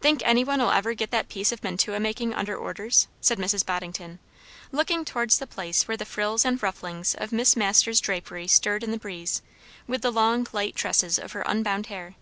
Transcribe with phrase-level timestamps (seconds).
[0.00, 3.66] "Think any one'll ever get that piece of mantua making under orders?" said Mrs.
[3.66, 4.20] Boddington,
[4.70, 8.92] looking towards the place where the frills and rufflings of Miss Masters' drapery stirred in
[8.92, 9.42] the breeze,
[9.88, 12.14] with the long light tresses of her unbound hair.